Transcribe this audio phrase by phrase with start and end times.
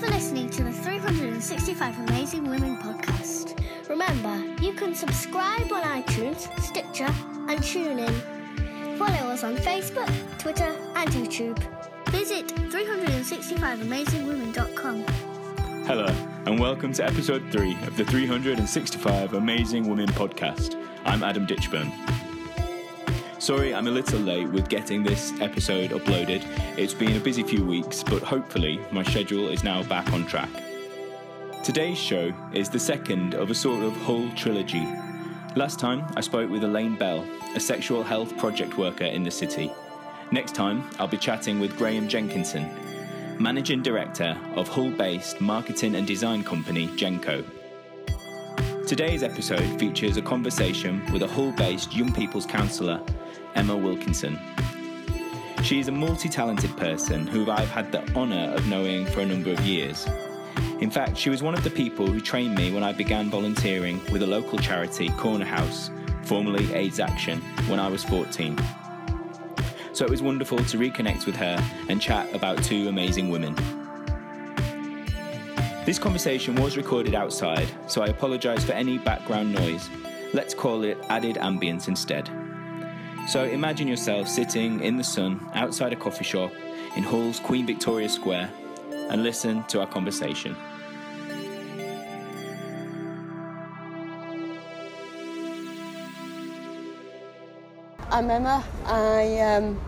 [0.00, 3.62] for listening to the 365 Amazing Women podcast.
[3.86, 7.12] Remember, you can subscribe on iTunes, Stitcher,
[7.50, 8.10] and TuneIn.
[8.96, 11.58] Follow us on Facebook, Twitter, and YouTube.
[12.08, 15.04] Visit 365amazingwomen.com.
[15.84, 16.06] Hello,
[16.46, 20.82] and welcome to episode 3 of the 365 Amazing Women podcast.
[21.04, 21.92] I'm Adam Ditchburn.
[23.40, 26.44] Sorry, I'm a little late with getting this episode uploaded.
[26.76, 30.50] It's been a busy few weeks, but hopefully my schedule is now back on track.
[31.64, 34.86] Today's show is the second of a sort of whole trilogy.
[35.56, 39.72] Last time I spoke with Elaine Bell, a sexual health project worker in the city.
[40.30, 42.68] Next time, I'll be chatting with Graham Jenkinson,
[43.38, 47.42] Managing Director of Hull based marketing and design company Genco.
[48.86, 53.00] Today's episode features a conversation with a Hull based young people's counsellor
[53.54, 54.38] Emma Wilkinson.
[55.62, 59.26] She is a multi talented person who I've had the honour of knowing for a
[59.26, 60.06] number of years.
[60.80, 64.00] In fact, she was one of the people who trained me when I began volunteering
[64.10, 65.90] with a local charity, Corner House,
[66.22, 68.58] formerly AIDS Action, when I was 14.
[69.92, 73.54] So it was wonderful to reconnect with her and chat about two amazing women.
[75.84, 79.90] This conversation was recorded outside, so I apologise for any background noise.
[80.32, 82.30] Let's call it added ambience instead.
[83.28, 86.52] So imagine yourself sitting in the sun outside a coffee shop
[86.96, 88.50] in Hull's Queen Victoria Square
[88.92, 90.56] and listen to our conversation.
[98.10, 98.64] I'm Emma.
[98.86, 99.80] I um,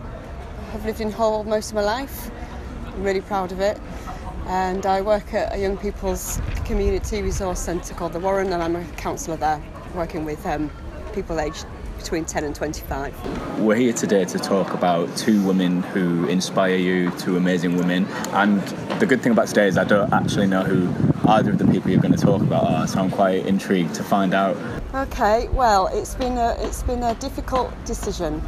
[0.71, 2.31] have lived in Hull most of my life.
[2.87, 3.77] I'm really proud of it.
[4.47, 8.77] And I work at a young people's community resource centre called the Warren, and I'm
[8.77, 9.61] a counsellor there,
[9.93, 10.71] working with um,
[11.13, 11.65] people aged
[12.03, 13.59] between 10 and 25.
[13.61, 18.05] We're here today to talk about two women who inspire you, two amazing women.
[18.33, 18.61] And
[18.99, 20.93] the good thing about today is I don't actually know who
[21.29, 24.03] either of the people you're going to talk about are, so I'm quite intrigued to
[24.03, 24.57] find out.
[24.93, 28.43] Okay, well, it's been a, it's been a difficult decision.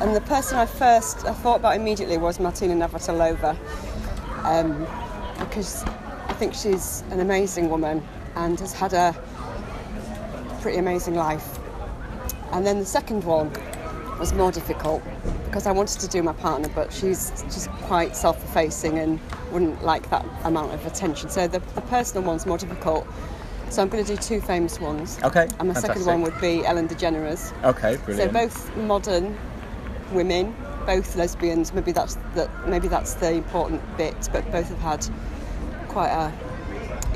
[0.00, 3.56] And the person I first I thought about immediately was Martina Navratilova,
[4.44, 4.86] um,
[5.38, 8.02] because I think she's an amazing woman
[8.34, 9.14] and has had a
[10.60, 11.55] pretty amazing life.
[12.56, 13.52] And then the second one
[14.18, 15.02] was more difficult
[15.44, 19.20] because I wanted to do my partner, but she's just quite self-effacing and
[19.52, 21.28] wouldn't like that amount of attention.
[21.28, 23.06] So the, the personal one's more difficult.
[23.68, 25.18] So I'm going to do two famous ones.
[25.22, 25.42] Okay.
[25.42, 25.98] And my fantastic.
[25.98, 27.52] second one would be Ellen DeGeneres.
[27.62, 28.32] Okay, brilliant.
[28.32, 29.36] So both modern
[30.12, 30.56] women,
[30.86, 31.74] both lesbians.
[31.74, 34.30] Maybe that's the maybe that's the important bit.
[34.32, 35.06] But both have had
[35.88, 36.32] quite a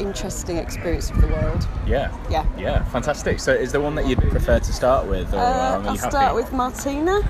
[0.01, 1.67] interesting experience of the world.
[1.87, 2.11] Yeah.
[2.31, 2.45] Yeah.
[2.59, 3.39] Yeah, fantastic.
[3.41, 5.33] So is there one that you'd prefer to start with?
[5.35, 5.43] Or Uh,
[5.77, 5.99] um, I'll happy?
[5.99, 7.21] start with Martina.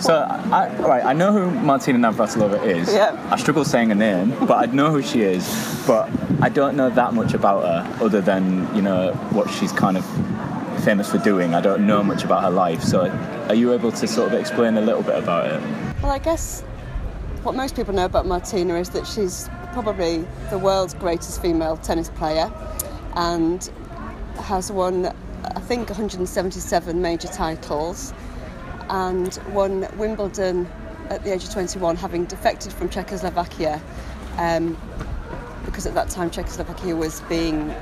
[0.00, 2.92] So, I, all right, I know who Martina Navratilova is.
[2.92, 3.16] Yeah.
[3.30, 5.44] I struggle saying her name, but I know who she is.
[5.86, 6.10] But
[6.42, 10.04] I don't know that much about her, other than you know what she's kind of
[10.84, 11.54] famous for doing.
[11.54, 12.82] I don't know much about her life.
[12.82, 13.08] So,
[13.48, 15.62] are you able to sort of explain a little bit about it?
[16.02, 16.62] Well, I guess
[17.44, 22.08] what most people know about Martina is that she's probably the world's greatest female tennis
[22.10, 22.50] player
[23.16, 23.70] and
[24.38, 25.06] has won,
[25.44, 28.14] I think, 177 major titles
[28.88, 30.70] and won Wimbledon
[31.10, 33.82] at the age of 21, having defected from Czechoslovakia
[34.38, 34.78] um,
[35.64, 37.74] because at that time Czechoslovakia was being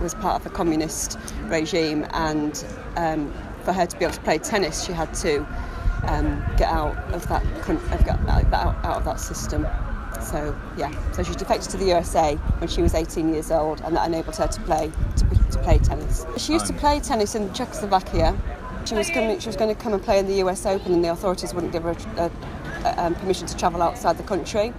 [0.00, 1.18] was part of a communist
[1.48, 2.64] regime, and
[2.96, 3.32] um,
[3.64, 5.40] for her to be able to play tennis, she had to
[6.04, 7.44] um, get out of that
[8.52, 9.66] out out of that system.
[10.20, 13.96] So yeah, so she defected to the USA when she was 18 years old, and
[13.96, 16.26] that enabled her to play to, to play tennis.
[16.36, 18.36] She used to play tennis in Czechoslovakia.
[18.84, 19.38] She was coming.
[19.40, 21.72] She was going to come and play in the US Open, and the authorities wouldn't
[21.72, 22.30] give her a,
[22.84, 24.72] a, um, permission to travel outside the country.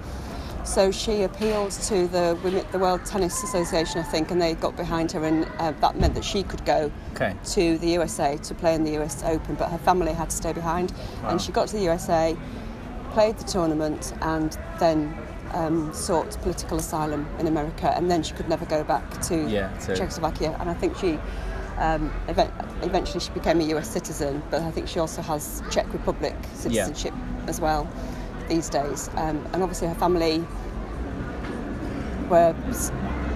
[0.63, 4.77] So she appealed to the women, the World Tennis Association, I think, and they got
[4.77, 7.35] behind her, and uh, that meant that she could go Okay.
[7.53, 10.53] to the USA to play in the US Open, but her family had to stay
[10.53, 10.93] behind.
[11.23, 11.29] Wow.
[11.29, 12.37] And she got to the USA,
[13.13, 15.13] played the tournament, and then
[15.53, 19.69] um, sought political asylum in America, and then she could never go back to Yeah,
[19.95, 20.55] Czechoslovakia.
[20.59, 21.19] And I think she.
[21.77, 22.51] Um, event-
[22.83, 27.13] eventually, she became a US citizen, but I think she also has Czech Republic citizenship
[27.47, 27.87] as well
[28.47, 29.09] these days.
[29.15, 30.45] Um, and obviously, her family
[32.29, 32.53] were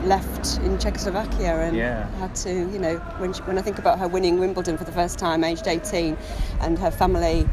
[0.05, 2.05] left in Czechoslovakia and Yeah.
[2.19, 4.91] had to, you know, when, she, when I think about her winning Wimbledon for the
[4.91, 6.15] first time, aged 18,
[6.61, 7.47] and her family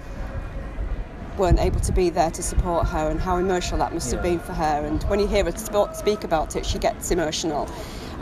[1.42, 4.38] weren't able to be there to support her, and how emotional that must have been
[4.38, 4.86] for her.
[4.86, 7.68] And when you hear her sp- speak about it, she gets emotional.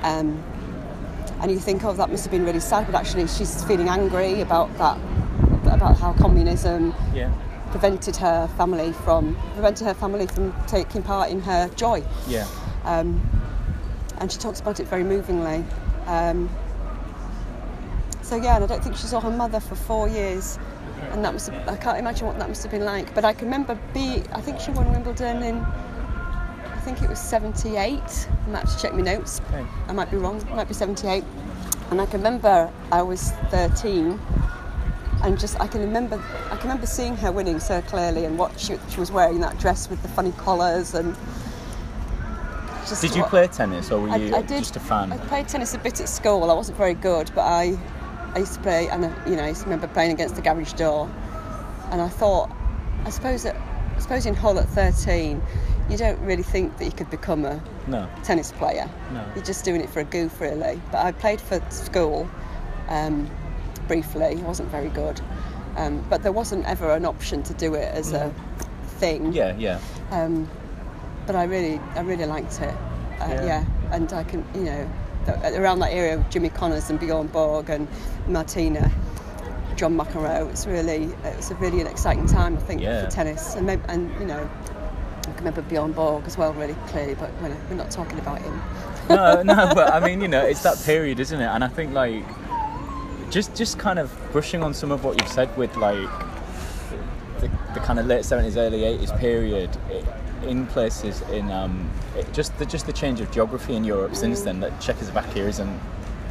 [0.03, 0.43] Um,
[1.43, 4.41] and you think, oh, that must have been really sad, but actually, she's feeling angry
[4.41, 4.97] about that,
[5.71, 7.31] about how communism Yeah.
[7.71, 12.03] prevented her family from prevented her family from taking part in her joy.
[12.27, 12.47] Yeah.
[12.85, 13.21] Um,
[14.19, 15.65] and she talks about it very movingly.
[16.07, 16.49] Um,
[18.23, 20.59] so yeah, and I don't think she saw her mother for four years,
[21.13, 23.15] and that must—I can't imagine what that must have been like.
[23.15, 27.19] But I can remember be I think she won Wimbledon in I think it was
[27.21, 27.77] 78.
[27.77, 29.41] I might have to check my notes.
[29.53, 29.67] Okay.
[29.89, 30.39] I might be wrong.
[30.39, 31.23] It might be 78.
[31.91, 34.19] And I can remember I was 13
[35.23, 36.17] and just I can remember
[36.47, 39.59] I can remember seeing her winning so clearly and what she, she was wearing that
[39.59, 41.15] dress with the funny collars and
[42.89, 44.61] just Did you what- play tennis or were I, you I did.
[44.61, 45.13] just a fan?
[45.13, 46.51] I played tennis a bit at school.
[46.51, 47.79] I wasn't very good, but I,
[48.35, 50.43] I used to play, and I, you know, I used to remember playing against the
[50.43, 51.11] garage door.
[51.91, 52.51] And I thought,
[53.05, 53.57] I suppose that,
[53.97, 55.43] I suppose in Hull at 13,
[55.89, 58.09] you don't really think that you could become a no.
[58.23, 58.89] tennis player.
[59.13, 59.25] No.
[59.35, 60.81] You're just doing it for a goof, really.
[60.93, 62.31] But I played for school
[62.89, 63.29] um,
[63.89, 64.25] briefly.
[64.25, 65.21] I wasn't very good,
[65.77, 68.33] um, but there wasn't ever an option to do it as a
[68.99, 69.33] thing.
[69.33, 69.81] Yeah, yeah.
[70.13, 70.49] Um,
[71.27, 72.75] but I really, I really liked it.
[73.21, 73.45] Uh, Yeah.
[73.45, 73.65] yeah.
[73.93, 74.89] and I can, you know,
[75.29, 77.87] Uh, around that area, Jimmy Connors and Bjorn Borg and
[78.27, 78.91] Martina,
[79.77, 80.49] John McEnroe.
[80.51, 83.05] It's really, uh, it was a really an exciting time, I think, Yeah.
[83.05, 83.55] for tennis.
[83.55, 84.49] And, maybe, and you know,
[85.21, 87.15] I can remember Bjorn Borg as well, really clearly.
[87.15, 88.61] But we're we're not talking about him.
[89.09, 91.47] no, no, but I mean, you know, it's that period, isn't it?
[91.47, 92.25] And I think like
[93.31, 96.09] just just kind of brushing on some of what you've said with like
[97.41, 100.05] the, the kind of late seventies, early eighties period it,
[100.47, 104.43] in places in um, it, just the just the change of geography in Europe since
[104.43, 104.61] then.
[104.61, 105.81] That Czechoslovakia isn't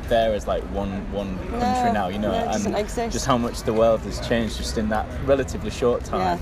[0.08, 3.14] there as like one one country No, now, you know, no, and exist.
[3.14, 6.40] just how much the world has changed just in that relatively short Yeah, time.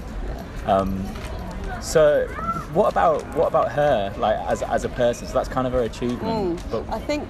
[0.65, 1.05] Um,
[1.81, 2.27] so,
[2.73, 5.27] what about what about her, like as as a person?
[5.27, 6.63] So that's kind of her achievement.
[6.71, 7.27] But I think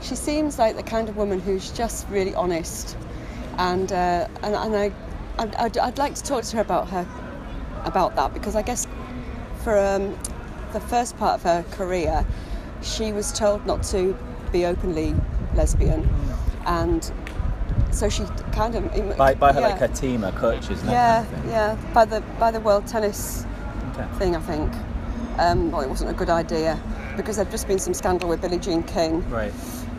[0.00, 2.96] she seems like the kind of woman who's just really honest,
[3.58, 4.92] and uh, and, and I,
[5.38, 7.06] I'd, I'd, I'd like to talk to her about her
[7.84, 8.86] about that because I guess
[9.62, 10.18] for um,
[10.72, 12.24] the first part of her career,
[12.82, 14.16] she was told not to
[14.52, 15.14] be openly
[15.54, 16.08] lesbian,
[16.66, 17.12] and
[17.90, 19.68] so she kind of by, by her yeah.
[19.68, 20.82] like her team, her coaches.
[20.84, 23.44] Yeah, kind of yeah, by the by the World Tennis
[23.92, 24.06] Okay.
[24.18, 24.72] thing, I think.
[25.38, 26.80] Um, well, it wasn't a good idea
[27.16, 29.52] because there'd just been some scandal with Billie Jean King, Right.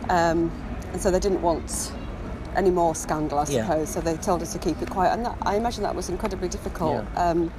[0.08, 0.50] um,
[0.92, 1.92] and so they didn't want
[2.56, 3.66] any more scandal, I Yeah.
[3.66, 3.88] suppose.
[3.90, 6.48] So they told us to keep it quiet, and that, I imagine that was incredibly
[6.48, 7.30] difficult Yeah.
[7.30, 7.50] um,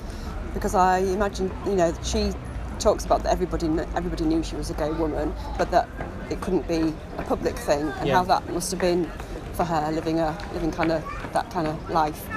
[0.54, 2.32] because I imagine, you know, she
[2.80, 5.88] talks about that everybody everybody knew she was a gay woman, but that
[6.30, 8.18] it couldn't be a public thing, and Yeah.
[8.18, 9.10] how that must have been
[9.54, 11.04] for her living a living kind of
[11.34, 12.28] that kind of life.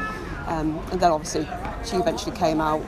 [0.47, 1.47] Um, and then obviously
[1.85, 2.83] she eventually came out,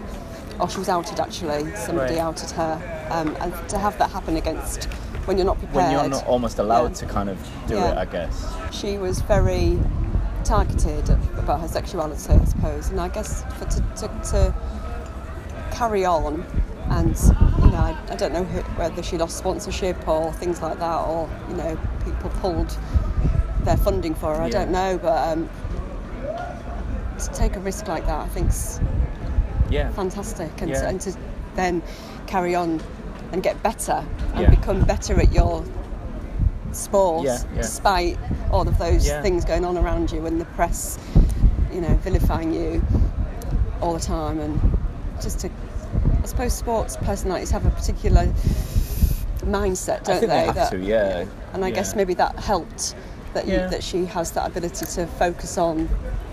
[0.61, 1.67] or she was outed actually.
[1.75, 2.23] Somebody Right.
[2.23, 2.81] outed her,
[3.11, 4.89] um, and to have that happen against
[5.29, 5.77] when you're not prepared.
[5.77, 7.01] When you're not almost allowed Yeah.
[7.01, 7.37] to kind of
[7.67, 7.91] do Yeah.
[7.93, 8.47] it, I guess.
[8.73, 9.79] She was very
[10.43, 14.55] targeted about her sexuality, I suppose, and I guess for to, to, to
[15.71, 16.43] carry on,
[16.89, 17.15] and
[17.63, 21.01] you know, I, I don't know who, whether she lost sponsorship or things like that,
[21.07, 22.75] or you know, people pulled
[23.65, 24.41] their funding for her.
[24.41, 24.53] I Yeah.
[24.61, 25.51] don't know, but um,
[27.19, 28.81] to take a risk like that, I think's
[29.69, 29.91] Yeah.
[29.91, 30.81] fantastic, and, Yeah.
[30.81, 31.13] to, and to
[31.55, 31.83] then
[32.27, 32.81] carry on
[33.33, 34.05] and get better
[34.35, 34.51] and Yeah.
[34.51, 35.63] become better at your
[36.73, 37.63] sport, Yeah, yeah.
[37.63, 38.19] despite
[38.51, 40.99] all of those things going on around you and the press,
[41.73, 42.83] you know, vilifying you
[43.81, 44.61] all the time, and
[45.23, 45.51] just to,
[46.23, 48.27] I suppose, sports personalities have a particular
[49.45, 51.25] mindset, don't I think they have that, to, yeah.
[51.53, 52.95] and I guess maybe that helped
[53.35, 55.89] that you, that she has that ability to focus on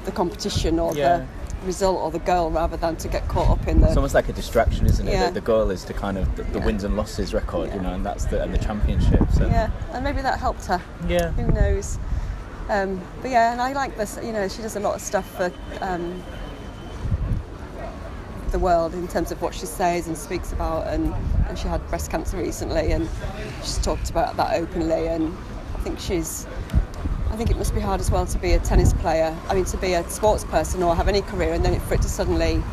[0.06, 1.26] the competition or the
[1.66, 4.30] result or the goal rather than to get caught up in the It's almost like
[4.30, 5.12] a distraction, isn't it?
[5.12, 5.28] Yeah.
[5.28, 6.66] The, the goal is to kind of the, the Yeah.
[6.66, 9.38] wins and losses record, you know, and that's the and the championships.
[9.38, 11.32] And, yeah and maybe that helped her Yeah.
[11.32, 11.98] who knows
[12.70, 15.30] um, but yeah and I like this you know she does a lot of stuff
[15.36, 16.24] for um,
[18.52, 21.14] the world in terms of what she says and speaks about and,
[21.48, 23.10] and she had breast cancer recently and
[23.62, 25.36] she's talked about that openly and
[25.76, 26.48] I think she's
[27.36, 29.66] I think it must be hard as well to be a tennis player I mean
[29.66, 32.64] to be a sports person or have any career and then for it to suddenly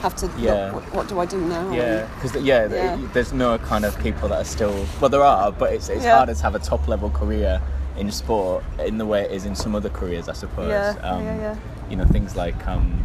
[0.00, 0.72] have to Yeah.
[0.72, 2.98] look, what, what do I do now Yeah, because yeah, Yeah.
[3.12, 4.74] there's no kind of people that are still.
[5.00, 6.16] Well, there are, but it's, it's Yeah.
[6.16, 7.60] harder to have a top level career
[7.96, 10.70] in sport in the way it is in some other careers, I suppose.
[10.70, 11.54] Yeah, Um, yeah, yeah.
[11.88, 13.00] You know, things like um,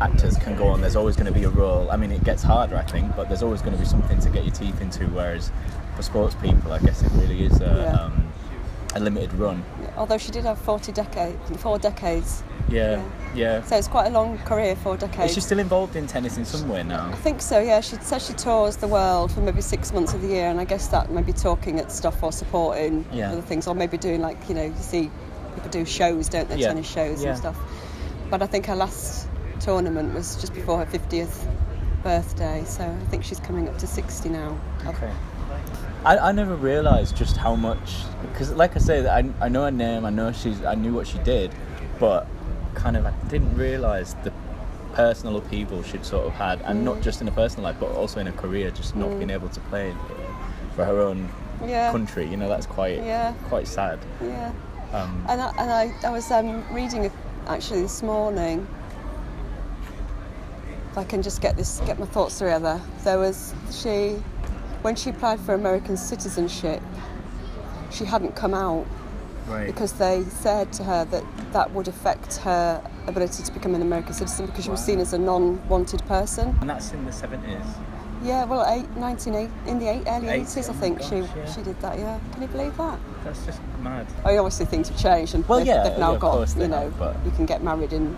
[0.00, 0.80] actors can go on.
[0.80, 1.90] There's always going to be a role.
[1.90, 4.30] I mean, it gets harder, I think, but there's always going to be something to
[4.30, 5.04] get your teeth into.
[5.08, 5.50] Whereas
[5.94, 8.00] for sports people, I guess it really is a, Yeah.
[8.04, 8.27] um,
[8.94, 9.62] a limited run.
[9.96, 13.02] although she did have 40 decades four decades Yeah,
[13.34, 13.62] yeah.
[13.64, 15.30] So it's quite a long career, four decades.
[15.30, 17.08] Is she still involved in tennis in some way now?
[17.10, 17.80] I think so, yeah.
[17.80, 20.64] She says she tours the world for maybe six months of the year, and I
[20.66, 23.32] guess that maybe talking at stuff or supporting Yeah.
[23.32, 25.10] other things, or maybe doing like, you know, you see
[25.54, 26.56] people do shows, don't they?
[26.56, 26.68] Yeah.
[26.68, 27.30] Tennis shows Yeah.
[27.30, 27.56] and stuff.
[28.30, 29.28] But I think her last
[29.60, 31.46] tournament was just before her 50th
[32.02, 34.58] birthday, so I think she's coming up to 60 now.
[34.86, 35.10] Okay.
[36.04, 39.70] I, I never realised just how much because, like I say, I, I know her
[39.70, 41.52] name, I know she's, I knew what she did,
[41.98, 42.26] but
[42.74, 44.32] kind of I didn't realise the
[44.94, 48.20] personal upheaval she'd sort of had, and not just in her personal life, but also
[48.20, 49.94] in her career, just not being able to play
[50.74, 51.28] for her own
[51.66, 51.90] Yeah.
[51.90, 52.26] country.
[52.26, 53.32] You know, that's quite Yeah.
[53.48, 53.98] quite sad.
[54.22, 54.52] Yeah.
[54.92, 57.10] Um, And I, and I, I was um, reading
[57.48, 58.66] actually this morning.
[60.92, 62.80] If I can just get this, get my thoughts together.
[63.04, 64.22] There was she,
[64.82, 66.82] when she applied for American citizenship,
[67.90, 68.86] she hadn't come out
[69.46, 69.66] right.
[69.66, 74.12] because they said to her that that would affect her ability to become an American
[74.12, 76.56] citizen because she was seen as a non-wanted person.
[76.60, 77.62] and that's in the seventies.
[78.20, 81.44] Yeah, well, eight, 1980, in the eight, early Eight- 80s, I oh think she yeah.
[81.52, 81.96] she did that.
[81.98, 82.98] Yeah, can you believe that?
[83.24, 84.06] That's just mad.
[84.24, 86.32] I mean, obviously things have changed, and Well, they've, yeah, they've now yeah, of got
[86.32, 88.16] course you know have, but- you can get married in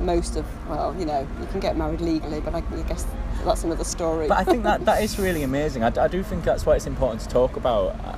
[0.00, 3.06] most of well, you know, you can get married legally, but I, I guess
[3.44, 4.28] that's another story.
[4.28, 5.84] But I think that that is really amazing.
[5.84, 8.16] I, I do think that's why it's important to talk about uh,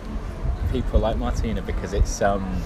[0.70, 2.62] people like Martina because it's um,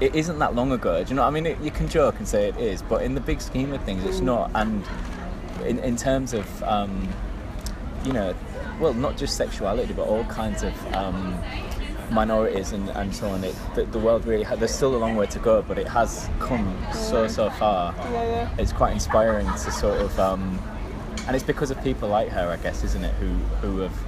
[0.00, 1.02] it isn't that long ago.
[1.02, 1.22] Do you know?
[1.22, 3.40] What I mean, it, you can joke and say it is, but in the big
[3.40, 4.50] scheme of things, it's not.
[4.54, 4.84] And
[5.64, 7.08] in in terms of um,
[8.04, 8.34] you know,
[8.80, 11.38] well, not just sexuality, but all kinds of um,
[12.10, 13.44] minorities and, and so on.
[13.44, 15.88] It, the, the world really ha- there's still a long way to go, but it
[15.88, 17.94] has come so so far.
[17.96, 18.54] yeah, yeah.
[18.58, 20.60] It's quite inspiring to sort of, um,
[21.26, 23.28] and it's because of people like her, I guess, isn't it, who
[23.62, 23.98] who have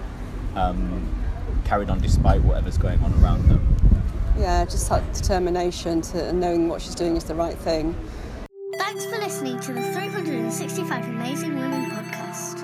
[0.56, 1.08] um,
[1.64, 3.60] carried on despite whatever's going on around them.
[4.38, 7.94] yeah, just that determination to and knowing what she's doing is the right thing.
[8.78, 12.62] Thanks for listening to the 365 Amazing Women podcast.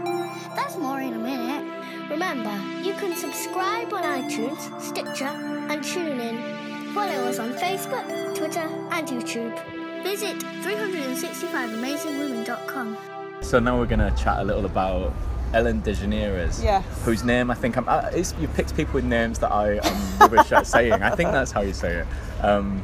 [0.55, 1.65] There's more in a minute.
[2.11, 6.93] Remember, you can subscribe on iTunes, Stitcher, and TuneIn.
[6.93, 8.05] Follow us on Facebook,
[8.37, 9.57] Twitter, and YouTube.
[10.03, 12.97] Visit 365amazingwomen.com.
[13.43, 15.13] So now we're going to chat a little about
[15.53, 16.85] Ellen DeGeneres, Yes.
[17.05, 17.87] whose name I think I'm.
[17.89, 20.95] Uh, it's, you picked people with names that I am rubbish at saying.
[20.95, 22.07] I think that's how you say it.
[22.45, 22.83] Um,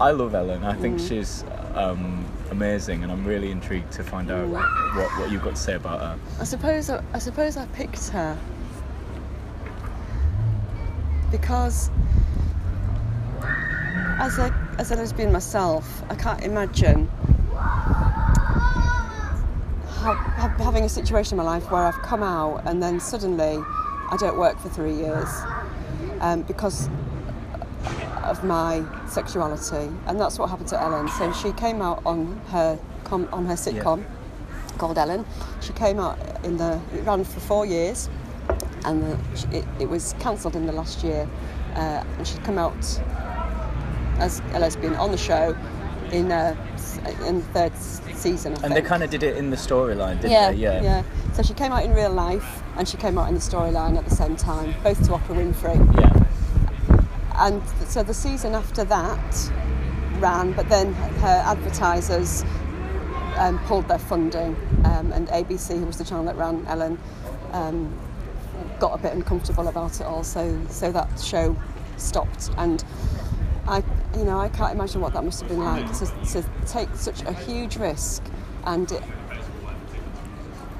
[0.00, 0.64] I love Ellen.
[0.64, 1.44] I think she's
[1.74, 4.62] um, amazing, and I'm really intrigued to find out what,
[5.18, 6.18] what you've got to say about her.
[6.40, 8.36] I suppose I suppose I picked her
[11.30, 11.90] because
[14.20, 17.08] as a as a lesbian myself, I can't imagine
[19.98, 23.58] ha- ha- having a situation in my life where I've come out and then suddenly
[24.10, 25.28] I don't work for three years
[26.20, 26.88] um, because
[28.24, 31.08] of my sexuality, and that's what happened to Ellen.
[31.08, 34.04] So she came out on her com- on her sitcom
[34.78, 35.24] called Ellen.
[35.60, 38.08] She came out in the it ran for four years,
[38.84, 41.28] and the, it, it was cancelled in the last year.
[41.74, 42.74] Uh, and she'd come out
[44.18, 45.56] as a lesbian on the show
[46.12, 46.56] in uh,
[47.26, 47.76] in the third
[48.16, 48.56] season.
[48.58, 50.56] I And they kind of did it in the storyline, didn't yeah, they?
[50.58, 50.82] Yeah.
[50.82, 51.02] yeah.
[51.32, 54.04] So she came out in real life, and she came out in the storyline at
[54.04, 56.00] the same time, both to Oprah Winfrey.
[56.00, 56.24] Yeah.
[57.36, 59.52] And so the season after that
[60.18, 62.44] ran, but then her advertisers
[63.36, 66.98] um, pulled their funding, um, and ABC, who was the channel that ran Ellen,
[67.52, 67.96] um,
[68.80, 70.24] got a bit uncomfortable about it all.
[70.24, 71.56] So so that show
[71.96, 72.84] stopped, and
[73.66, 73.82] I,
[74.16, 77.22] you know, I can't imagine what that must have been like to, to take such
[77.22, 78.22] a huge risk,
[78.64, 79.02] and it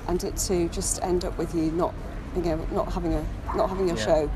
[0.08, 1.92] and it to just end up with you not,
[2.34, 4.04] you know, not having a not having a Yeah.
[4.04, 4.30] show,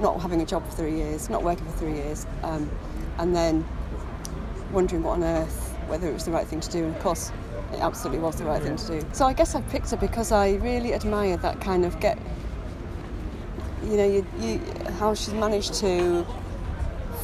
[0.00, 2.70] not having a job for three years, not working for three years, um,
[3.18, 3.64] and then
[4.72, 6.84] wondering what on earth whether it was the right thing to do.
[6.84, 7.32] And of course,
[7.72, 9.06] it absolutely was the right thing to do.
[9.12, 12.18] So I guess I picked her because I really admire that kind of get.
[13.84, 14.60] You know, you, you
[14.98, 16.26] how she's managed to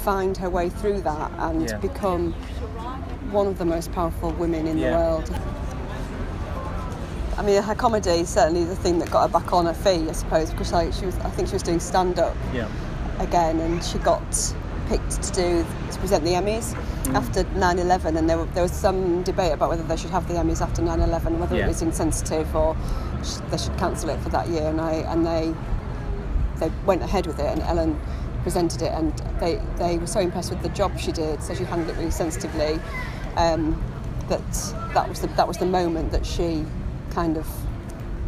[0.02, 1.76] find her way through that and Yeah.
[1.78, 2.32] become
[3.30, 4.90] one of the most powerful women in Yeah.
[4.90, 5.30] the world.
[7.36, 10.08] I mean, her comedy is certainly the thing that got her back on her feet,
[10.08, 12.66] I suppose, because like, she was, I think she was doing stand up Yeah.
[13.18, 14.22] again, and she got
[14.88, 16.74] picked to do to present the Emmys
[17.04, 17.14] Mm.
[17.16, 20.34] after 9/11, and there, were, there was some debate about whether they should have the
[20.34, 21.64] Emmys after 9/11, whether Yeah.
[21.64, 22.76] it was insensitive or
[23.24, 25.54] sh- they should cancel it for that year, and I and they
[26.60, 27.98] they went ahead with it, and Ellen
[28.44, 29.12] presented it, and
[29.44, 32.10] they they were so impressed with the job she did, so she handled it really
[32.10, 32.80] sensitively.
[33.36, 33.82] Um,
[34.28, 34.40] that
[34.94, 36.64] that was the that was the moment that she
[37.10, 37.46] kind of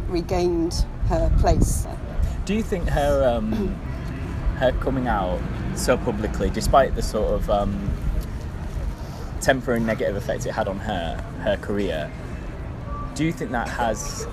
[0.09, 1.87] regained her place.
[2.45, 3.75] Do you think her um,
[4.57, 5.39] her coming out
[5.75, 7.91] so publicly, despite the sort of um,
[9.41, 12.11] temporary negative effect it had on her her career,
[13.15, 14.27] do you think that has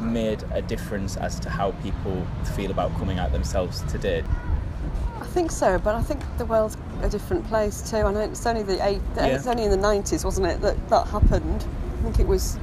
[0.00, 2.24] made a difference as to how people
[2.54, 4.22] feel about coming out themselves today?
[5.28, 7.98] I think so, but I think the world's a different place too.
[7.98, 9.02] I know it's only the eight.
[9.14, 9.26] Yeah.
[9.26, 11.66] It's only in the nineties, wasn't it, that that happened?
[11.98, 12.58] I think it was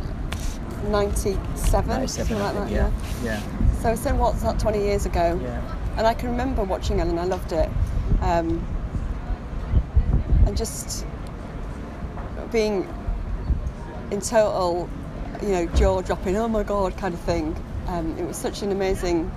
[0.90, 2.72] ninety-seven, 97, something like think, that.
[2.72, 2.92] yeah.
[3.24, 3.40] Yeah.
[3.40, 3.82] yeah.
[3.82, 5.40] So then what's that 20 years ago?
[5.42, 5.62] Yeah.
[5.98, 7.70] And I can remember watching Ellen, I loved it.
[8.22, 8.66] Um,
[10.48, 11.06] and just
[12.52, 12.90] being
[14.10, 14.90] in total,
[15.44, 17.56] you know, jaw dropping, oh my god, kind of thing.
[17.88, 19.32] Um, it was such an amazing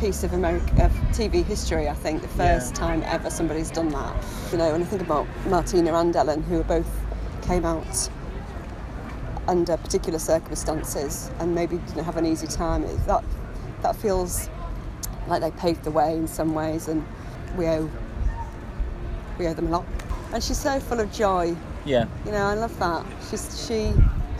[0.00, 1.88] piece of America of TV history.
[1.88, 2.80] I think the first Yeah.
[2.86, 4.14] time ever somebody's done that.
[4.50, 6.86] You know, when I think about Martina and Ellen, who both
[7.42, 8.08] came out
[9.46, 13.22] under particular circumstances and maybe didn't have an easy time, it, that
[13.82, 14.48] that feels
[15.28, 17.04] like they paved the way in some ways, and
[17.56, 17.88] we owe
[19.38, 19.84] we owe them a lot.
[20.32, 21.56] And she's so full of joy.
[21.84, 22.06] Yeah.
[22.24, 23.04] You know, I love that.
[23.30, 23.92] She's she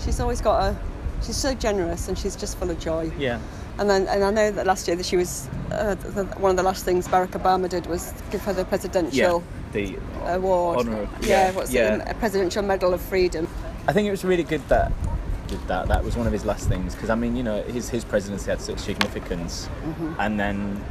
[0.03, 0.77] she's always got a
[1.23, 3.11] she's so generous and she's just full of joy.
[3.19, 3.39] Yeah.
[3.81, 6.57] And then and I know that last year that she was uh, the, one of
[6.59, 9.97] the last things Barack Obama did was give her the presidential yeah, The
[10.27, 10.81] award.
[10.81, 11.95] Honor- yeah, yeah, what's yeah.
[11.97, 12.09] it?
[12.11, 13.49] A presidential medal of freedom.
[13.89, 14.93] I think it was really good that
[15.49, 15.89] did that.
[15.89, 18.51] That was one of his last things because I mean, you know, his his presidency
[18.51, 20.15] had such significance, Mm-hmm.
[20.21, 20.85] and then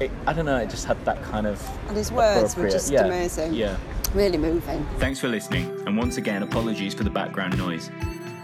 [0.00, 2.90] it, I don't know, it just had that kind of And his words were just
[2.92, 3.54] yeah, amazing.
[3.54, 3.76] Yeah.
[4.12, 4.84] Really moving.
[4.98, 7.90] Thanks for listening, and once again, apologies for the background noise.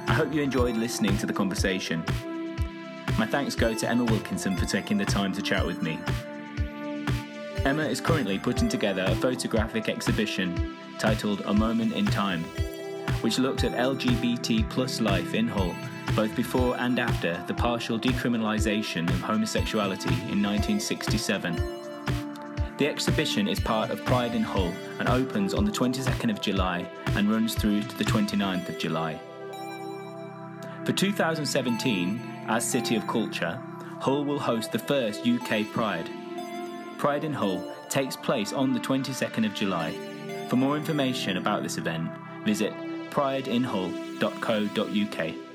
[0.06, 2.04] I hope you enjoyed listening to the conversation.
[3.20, 5.98] My thanks go to Emma Wilkinson for taking the time to chat with me.
[7.66, 12.42] Emma is currently putting together a photographic exhibition titled A Moment in Time,
[13.20, 15.74] which looks at LGBT plus life in Hull,
[16.16, 21.56] both before and after the partial decriminalisation of homosexuality in 1967.
[22.78, 26.88] The exhibition is part of Pride in Hull and opens on the 22nd of July
[27.08, 29.20] and runs through to the 29th of July.
[30.86, 33.58] For 2017, as City of Culture,
[34.00, 36.10] Hull will host the first UK Pride.
[36.98, 39.92] Pride in Hull takes place on the 22nd of July.
[40.48, 42.10] For more information about this event,
[42.44, 42.72] visit
[43.10, 45.49] prideinhull.co.uk.